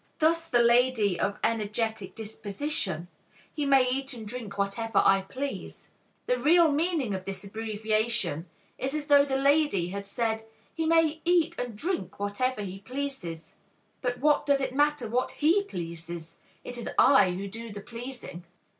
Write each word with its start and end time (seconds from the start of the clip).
Thus 0.17 0.47
the 0.47 0.63
lady 0.63 1.19
of 1.19 1.37
energetic 1.43 2.15
disposition, 2.15 3.07
"He 3.53 3.67
may 3.67 3.87
eat 3.87 4.15
and 4.15 4.27
drink 4.27 4.57
whatever 4.57 4.99
I 5.05 5.21
please." 5.21 5.91
The 6.25 6.39
real 6.39 6.71
meaning 6.71 7.13
of 7.13 7.25
this 7.25 7.43
abbreviation 7.43 8.47
is 8.79 8.95
as 8.95 9.05
though 9.05 9.25
the 9.25 9.35
lady 9.35 9.89
had 9.89 10.07
said, 10.07 10.43
"He 10.73 10.87
may 10.87 11.21
eat 11.23 11.53
and 11.59 11.75
drink 11.77 12.19
whatever 12.19 12.63
he 12.63 12.79
pleases. 12.79 13.57
But 14.01 14.17
what 14.17 14.47
does 14.47 14.59
it 14.59 14.73
matter 14.73 15.07
what 15.07 15.29
he 15.37 15.61
pleases! 15.65 16.39
It 16.63 16.79
is 16.79 16.89
I 16.97 17.29
who 17.33 17.47
do 17.47 17.71
the 17.71 17.79
pleasing." 17.81 18.45